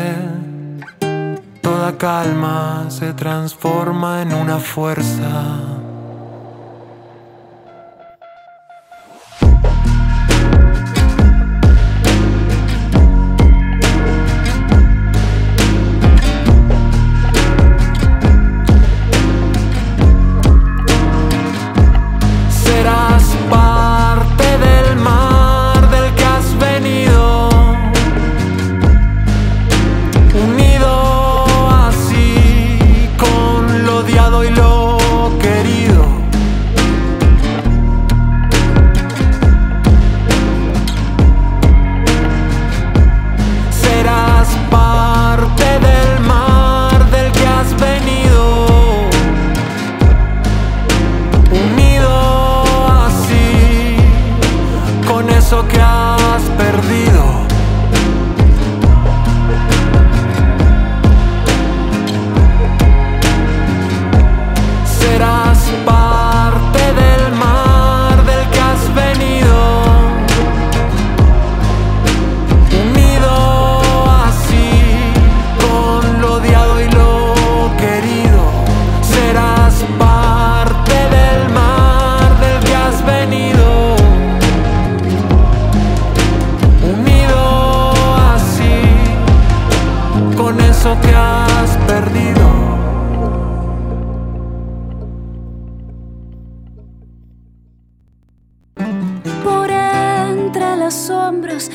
[1.62, 5.79] toda calma se transforma en una fuerza.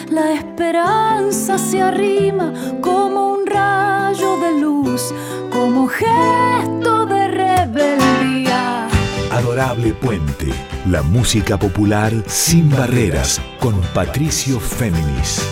[0.09, 2.51] La esperanza se arrima
[2.82, 5.13] como un rayo de luz,
[5.49, 8.89] como gesto de rebeldía.
[9.32, 10.53] Adorable Puente,
[10.89, 15.47] la música popular sin barreras, con Patricio Féminis.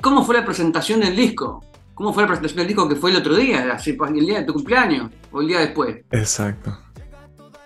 [0.00, 1.64] ¿Cómo fue la presentación del disco?
[1.94, 4.52] ¿Cómo fue la presentación del disco que fue el otro día, el día de tu
[4.52, 5.98] cumpleaños o el día después?
[6.10, 6.76] Exacto.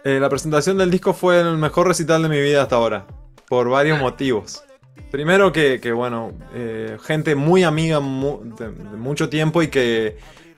[0.04, 3.06] Eh, la presentación del disco fue el mejor recital de mi vida hasta ahora,
[3.48, 4.64] por varios motivos.
[5.10, 10.16] Primero que, que bueno, eh, gente muy amiga de, mucho tiempo y que,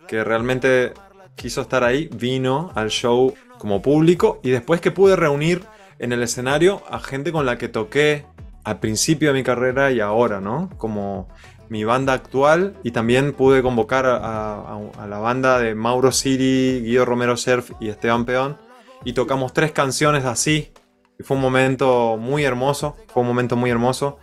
[0.09, 0.92] que realmente
[1.36, 5.62] quiso estar ahí, vino al show como público y después que pude reunir
[5.99, 8.26] en el escenario a gente con la que toqué
[8.64, 10.70] al principio de mi carrera y ahora, ¿no?
[10.78, 11.28] Como
[11.68, 16.80] mi banda actual y también pude convocar a, a- a la banda de Mauro Siri,
[16.84, 18.57] Guido Romero Surf y Esteban Peón
[19.05, 20.72] y tocamos tres canciones así.
[21.18, 24.18] Y fue un momento muy hermoso, fue un momento muy hermoso.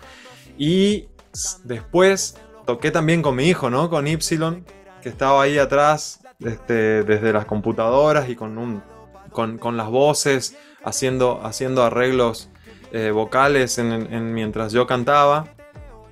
[0.58, 1.08] Y
[1.64, 3.90] después toqué también con mi hijo, ¿no?
[3.90, 8.84] Con Y, que estaba ahí atrás este, desde las computadoras y con, un,
[9.32, 12.50] con, con las voces, haciendo, haciendo arreglos
[12.92, 15.48] eh, vocales en- en- mientras yo cantaba.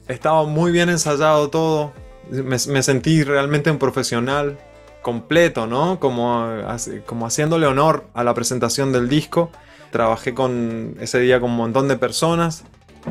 [0.07, 1.93] Estaba muy bien ensayado todo.
[2.31, 4.57] Me sentí realmente un profesional
[5.01, 5.99] completo, ¿no?
[5.99, 6.47] Como,
[7.05, 9.51] como haciéndole honor a la presentación del disco.
[9.91, 12.63] Trabajé con ese día con un montón de personas.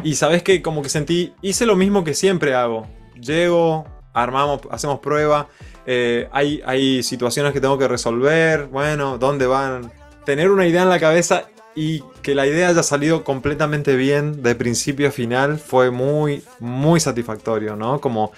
[0.04, 2.86] Y sabes que como que sentí, hice lo mismo que siempre hago.
[3.20, 5.48] Llego, armamos, hacemos prueba.
[5.86, 8.66] eh, hay, hay situaciones que tengo que resolver.
[8.66, 9.90] Bueno, ¿dónde van?
[10.24, 14.54] Tener una idea en la cabeza y que la idea haya salido completamente bien de
[14.54, 18.00] principio a final fue muy, muy satisfactorio, ¿no?
[18.00, 18.32] Como,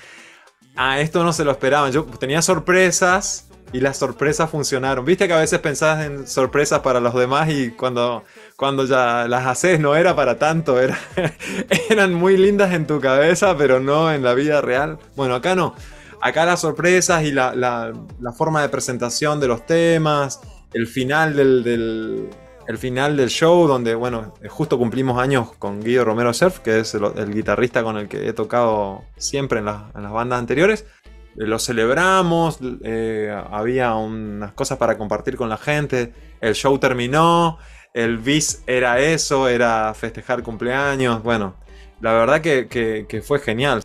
[0.80, 1.92] ah, esto no se lo esperaban.
[1.92, 5.04] Yo tenía sorpresas y las sorpresas funcionaron.
[5.04, 8.24] Viste que a veces pensás en sorpresas para los demás y cuando,
[8.56, 10.98] cuando ya las haces no era para tanto, era,
[11.90, 14.98] eran muy lindas en tu cabeza, pero no en la vida real.
[15.16, 15.74] Bueno, acá no.
[16.22, 17.92] Acá las sorpresas y la, la-
[18.32, 20.40] forma de presentación de los temas,
[20.74, 22.28] el final del-
[22.66, 26.94] el final del show, donde, bueno, justo cumplimos años con Guido Romero Surf, que es
[26.94, 30.86] el, guitarrista con el que he tocado siempre en, las- en las bandas anteriores.
[31.36, 37.58] Eh, Lo celebramos, eh, había unas cosas para compartir con la gente, el show terminó,
[37.94, 41.56] el bis era eso, era festejar cumpleaños, bueno,
[42.00, 43.82] la verdad que- que fue genial.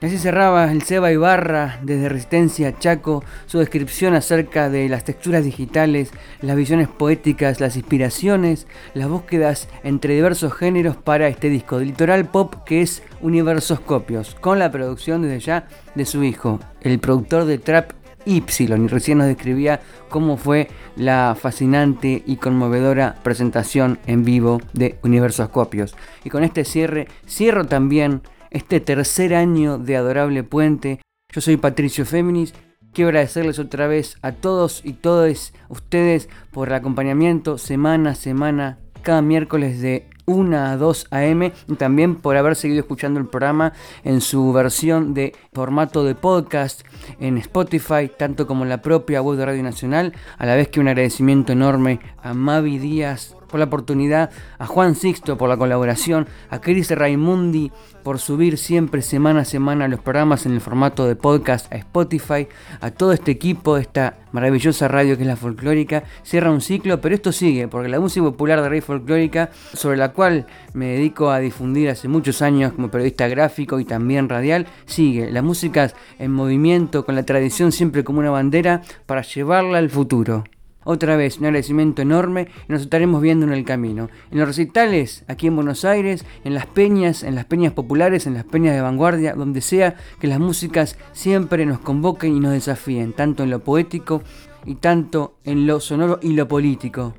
[0.00, 6.12] Así cerraba el Seba Ibarra desde Resistencia Chaco su descripción acerca de las texturas digitales,
[6.40, 12.26] las visiones poéticas, las inspiraciones, las búsquedas entre diversos géneros para este disco de litoral
[12.26, 17.58] pop que es Universoscopios, con la producción desde ya de su hijo, el productor de
[17.58, 17.90] Trap
[18.24, 19.80] Y, y recién nos describía
[20.10, 25.96] cómo fue la fascinante y conmovedora presentación en vivo de Universoscopios.
[26.22, 31.00] Y con este cierre, cierro también este tercer año de Adorable Puente.
[31.32, 32.54] Yo soy Patricio Féminis.
[32.92, 38.78] Quiero agradecerles otra vez a todos y todas ustedes por el acompañamiento semana a semana,
[39.02, 43.72] cada miércoles de 1 a 2 am y también por haber seguido escuchando el programa
[44.04, 46.82] en su versión de formato de podcast
[47.18, 50.88] en Spotify, tanto como la propia web de Radio Nacional, a la vez que un
[50.88, 56.60] agradecimiento enorme a Mavi Díaz por la oportunidad, a Juan Sixto por la colaboración, a
[56.60, 57.72] Cris Raimundi
[58.02, 62.48] por subir siempre semana a semana los programas en el formato de podcast a Spotify,
[62.80, 67.14] a todo este equipo esta maravillosa radio que es la folclórica, cierra un ciclo, pero
[67.14, 71.38] esto sigue, porque la música popular de Rey Folclórica, sobre la cual me dedico a
[71.38, 77.04] difundir hace muchos años como periodista gráfico y también radial, sigue, la música en movimiento,
[77.04, 80.44] con la tradición siempre como una bandera, para llevarla al futuro.
[80.90, 84.08] Otra vez, un agradecimiento enorme y nos estaremos viendo en el camino.
[84.30, 88.32] En los recitales, aquí en Buenos Aires, en las peñas, en las peñas populares, en
[88.32, 93.12] las peñas de vanguardia, donde sea que las músicas siempre nos convoquen y nos desafíen,
[93.12, 94.22] tanto en lo poético
[94.64, 97.14] y tanto en lo sonoro y lo político.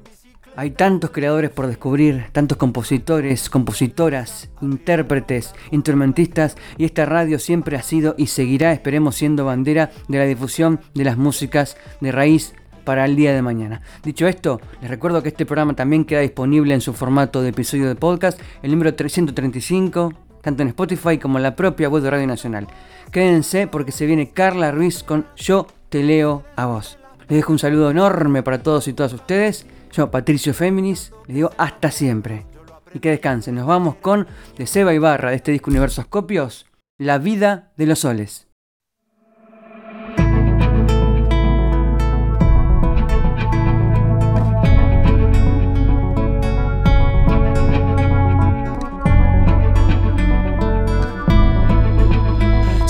[0.55, 7.84] Hay tantos creadores por descubrir, tantos compositores, compositoras, intérpretes, instrumentistas y esta radio siempre ha
[7.84, 13.06] sido y seguirá, esperemos, siendo bandera de la difusión de las músicas de raíz para
[13.06, 13.82] el día de mañana.
[14.04, 17.88] Dicho esto, les recuerdo que este programa también queda disponible en su formato de episodio
[17.88, 22.28] de podcast, el número 335, tanto en Spotify como en la propia web de Radio
[22.28, 22.68] Nacional.
[23.12, 26.98] Quédense porque se viene Carla Ruiz con Yo te leo a vos.
[27.22, 29.66] Les dejo un saludo enorme para todos y todas ustedes.
[29.92, 32.46] Yo, Patricio Féminis, les digo hasta siempre.
[32.94, 33.56] Y que descansen.
[33.56, 34.28] Nos vamos con
[34.58, 36.66] de Seba Ibarra de este disco Universoscopios,
[36.98, 38.49] La vida de los soles.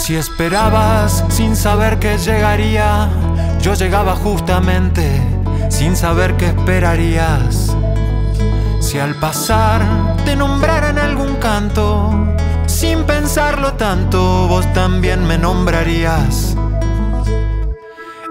[0.10, 3.07] Si esperabas sin saber que llegaría,
[3.62, 5.22] yo llegaba justamente
[5.70, 7.78] sin saber qué esperarías.
[8.80, 9.84] Si al pasar
[10.26, 12.12] te nombraran algún canto,
[12.66, 16.55] sin pensarlo tanto, vos también me nombrarías.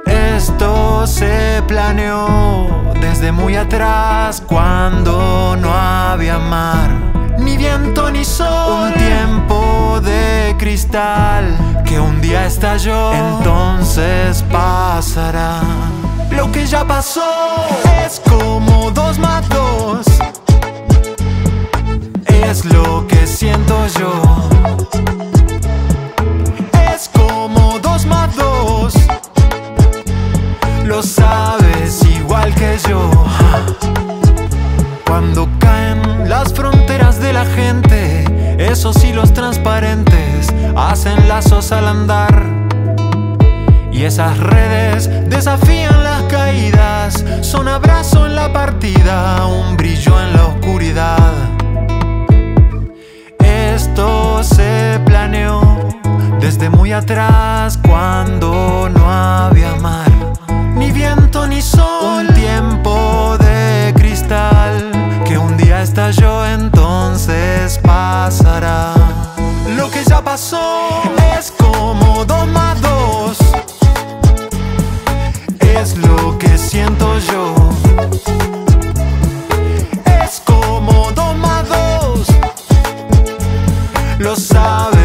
[0.04, 2.66] Esto se planeó
[3.00, 6.90] desde muy atrás cuando no había mar,
[7.38, 8.88] ni viento ni sol.
[8.88, 15.60] Un tiempo de cristal que un día estalló, entonces pasará.
[16.30, 17.66] Lo que ya pasó
[18.04, 20.06] es como dos más dos.
[22.26, 24.12] Es lo que siento yo.
[26.94, 28.94] Es como dos más dos.
[30.84, 33.10] Lo sabes igual que yo.
[35.08, 38.24] Cuando caen las fronteras de la gente,
[38.58, 42.44] esos hilos transparentes hacen lazos al andar.
[43.90, 50.46] Y esas redes desafían las caídas, son abrazo en la partida, un brillo en la
[50.46, 51.32] oscuridad.
[53.38, 55.88] Esto se planeó
[56.38, 60.12] desde muy atrás cuando no había mar,
[60.76, 62.97] ni viento ni sol, un tiempo
[65.78, 68.94] día estalló, entonces pasará.
[69.76, 71.02] Lo que ya pasó
[71.38, 73.38] es como dos más dos,
[75.60, 77.54] es lo que siento yo.
[80.22, 82.28] Es como dos más dos,
[84.18, 84.97] lo sabes